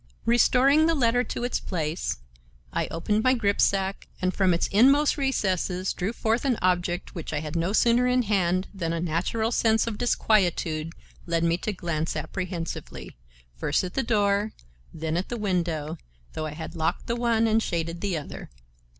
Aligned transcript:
Restoring 0.25 0.87
the 0.87 0.95
letter 0.95 1.23
to 1.25 1.43
its 1.43 1.59
place, 1.59 2.17
I 2.73 2.87
opened 2.87 3.23
my 3.23 3.35
gripsack 3.35 4.07
and 4.19 4.33
from 4.33 4.51
its 4.51 4.65
inmost 4.69 5.15
recesses 5.15 5.93
drew 5.93 6.11
forth 6.11 6.43
an 6.43 6.57
object 6.59 7.13
which 7.13 7.31
I 7.31 7.39
had 7.39 7.55
no 7.55 7.71
sooner 7.71 8.07
in 8.07 8.23
hand 8.23 8.67
than 8.73 8.93
a 8.93 8.99
natural 8.99 9.51
sense 9.51 9.85
of 9.85 9.99
disquietude 9.99 10.93
led 11.27 11.43
me 11.43 11.55
to 11.59 11.71
glance 11.71 12.15
apprehensively, 12.15 13.15
first 13.55 13.83
at 13.83 13.93
the 13.93 14.01
door, 14.01 14.53
then 14.91 15.17
at 15.17 15.29
the 15.29 15.37
window, 15.37 15.99
though 16.33 16.47
I 16.47 16.53
had 16.53 16.75
locked 16.75 17.05
the 17.05 17.15
one 17.15 17.45
and 17.45 17.61
shaded 17.61 18.01
the 18.01 18.17
other. 18.17 18.49